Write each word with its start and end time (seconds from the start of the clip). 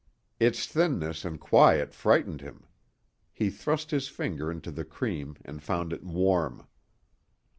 Its 0.39 0.65
thinness 0.65 1.23
and 1.23 1.39
quiet 1.39 1.93
frightened 1.93 2.41
him. 2.41 2.65
He 3.31 3.51
thrust 3.51 3.91
his 3.91 4.07
finger 4.07 4.49
into 4.51 4.71
the 4.71 4.83
cream 4.83 5.35
and 5.45 5.61
found 5.61 5.93
it 5.93 6.03
warm. 6.03 6.65